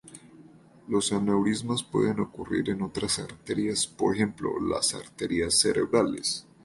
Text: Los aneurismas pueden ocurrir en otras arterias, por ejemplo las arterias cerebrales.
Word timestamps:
Los 0.87 1.13
aneurismas 1.13 1.83
pueden 1.83 2.19
ocurrir 2.21 2.71
en 2.71 2.81
otras 2.81 3.19
arterias, 3.19 3.85
por 3.85 4.15
ejemplo 4.15 4.59
las 4.59 4.95
arterias 4.95 5.59
cerebrales. 5.59 6.47